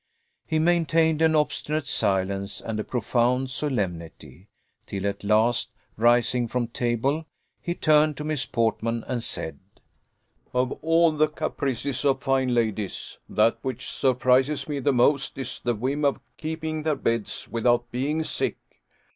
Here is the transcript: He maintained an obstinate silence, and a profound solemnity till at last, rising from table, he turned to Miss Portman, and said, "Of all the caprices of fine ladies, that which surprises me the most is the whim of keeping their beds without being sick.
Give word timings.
He 0.47 0.57
maintained 0.57 1.21
an 1.21 1.35
obstinate 1.35 1.85
silence, 1.85 2.59
and 2.59 2.79
a 2.79 2.83
profound 2.83 3.51
solemnity 3.51 4.47
till 4.87 5.05
at 5.05 5.23
last, 5.23 5.73
rising 5.95 6.47
from 6.47 6.69
table, 6.69 7.27
he 7.61 7.75
turned 7.75 8.17
to 8.17 8.23
Miss 8.23 8.47
Portman, 8.47 9.03
and 9.05 9.21
said, 9.21 9.59
"Of 10.55 10.71
all 10.81 11.11
the 11.11 11.27
caprices 11.27 12.03
of 12.03 12.23
fine 12.23 12.51
ladies, 12.55 13.19
that 13.29 13.59
which 13.61 13.91
surprises 13.91 14.67
me 14.67 14.79
the 14.79 14.91
most 14.91 15.37
is 15.37 15.59
the 15.59 15.75
whim 15.75 16.03
of 16.03 16.19
keeping 16.35 16.81
their 16.81 16.95
beds 16.95 17.47
without 17.47 17.91
being 17.91 18.23
sick. 18.23 18.57